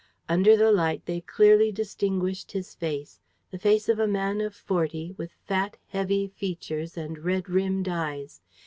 [0.27, 3.19] Under the light they clearly distinguished his face,
[3.51, 8.41] the face of a man of forty, with fat, heavy features and red rimmed eyes.